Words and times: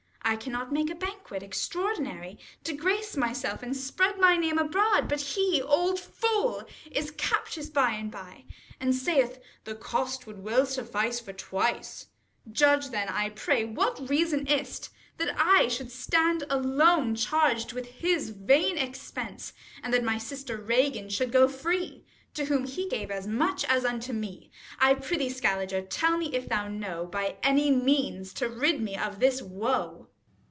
I 0.23 0.37
cannot 0.37 0.71
make 0.71 0.89
a 0.89 0.95
banquet 0.95 1.43
extraordinary, 1.43 2.39
To 2.63 2.71
grace 2.71 3.17
myself, 3.17 3.61
and 3.61 3.75
spread 3.75 4.17
my 4.17 4.37
name 4.37 4.57
abroad, 4.57 5.09
But 5.09 5.19
he, 5.19 5.61
old 5.61 5.99
fool, 5.99 6.63
is 6.89 7.11
captious 7.11 7.69
by 7.69 7.91
and 7.95 8.09
by, 8.09 8.21
1 8.45 8.45
5 8.45 8.53
And 8.79 8.95
saith, 8.95 9.39
the 9.65 9.75
cost 9.75 10.25
would 10.25 10.39
well 10.41 10.65
suffice 10.65 11.19
for 11.19 11.33
twice. 11.33 12.05
Judge 12.49 12.91
then, 12.91 13.09
I 13.09 13.29
pray, 13.31 13.65
what 13.65 14.07
reason 14.09 14.47
is't, 14.47 14.87
that 15.17 15.33
I 15.33 15.33
Sc. 15.33 15.33
H] 15.33 15.35
HIS 15.35 15.37
THREE 15.37 15.57
DAUGHTERS 15.57 15.75
33 15.75 15.75
Should 15.75 15.91
stand 15.91 16.43
alone 16.49 17.15
charg'd 17.15 17.73
with 17.73 17.85
his 17.87 18.29
vain 18.29 18.77
expense. 18.77 19.51
And 19.83 19.93
that 19.93 20.03
my 20.05 20.17
sister 20.17 20.57
Ragan 20.57 21.09
should 21.11 21.33
go 21.33 21.49
free, 21.49 22.05
To 22.35 22.45
whom 22.45 22.63
he 22.65 22.87
gave 22.87 23.11
as 23.11 23.27
much 23.27 23.65
as 23.65 23.83
unto 23.83 24.13
me? 24.13 24.49
20 24.79 24.91
I 24.91 24.93
prithee, 24.95 25.29
Skalliger, 25.29 25.81
tell 25.81 26.17
me, 26.17 26.33
if 26.33 26.47
thou 26.47 26.69
know, 26.69 27.05
By 27.05 27.35
any 27.43 27.69
means 27.69 28.33
to 28.35 28.47
rid 28.47 28.81
me 28.81 28.95
of 28.95 29.19
this 29.19 29.41
woe. 29.41 30.07